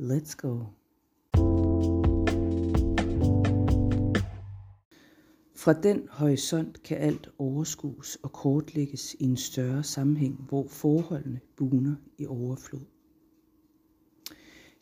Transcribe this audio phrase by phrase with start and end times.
[0.00, 0.64] Let's go.
[5.56, 11.94] Fra den horisont kan alt overskues og kortlægges i en større sammenhæng, hvor forholdene buner
[12.18, 12.84] i overflod.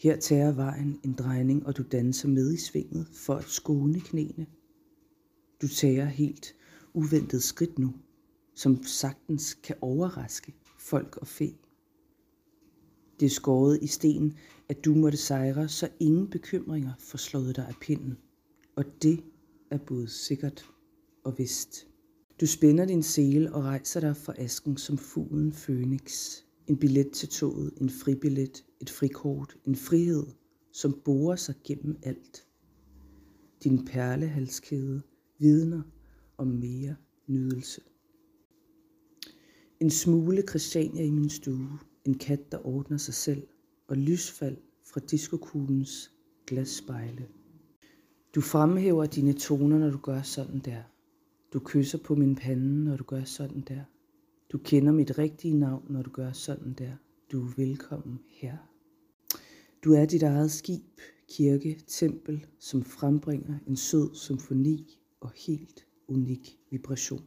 [0.01, 4.47] Her tager vejen en drejning, og du danser med i svinget for at skåne knæene.
[5.63, 6.55] Du tager helt
[6.95, 7.95] uventet skridt nu,
[8.55, 11.55] som sagtens kan overraske folk og fe.
[13.22, 14.36] Det er skåret i sten,
[14.68, 18.18] at du måtte sejre, så ingen bekymringer får slået dig af pinden.
[18.76, 19.24] Og det
[19.70, 20.66] er både sikkert
[21.24, 21.87] og vist.
[22.40, 26.37] Du spænder din sele og rejser dig fra asken som fuglen Fønix.
[26.66, 30.26] En billet til toget, en fribillet, et frikort, en frihed,
[30.73, 32.46] som borer sig gennem alt.
[33.64, 35.02] Din perlehalskæde
[35.38, 35.82] vidner
[36.38, 37.80] om mere nydelse.
[39.80, 43.46] En smule Christiania i min stue, en kat, der ordner sig selv,
[43.86, 46.10] og lysfald fra diskokuglens
[46.46, 47.28] glasspejle.
[48.34, 50.82] Du fremhæver dine toner, når du gør sådan der.
[51.52, 53.84] Du kysser på min pande, når du gør sådan der.
[54.52, 56.92] Du kender mit rigtige navn, når du gør sådan der.
[57.32, 58.56] Du er velkommen her.
[59.84, 66.58] Du er dit eget skib, kirke, tempel, som frembringer en sød symfoni og helt unik
[66.70, 67.26] vibration.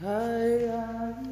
[0.00, 1.29] Hi.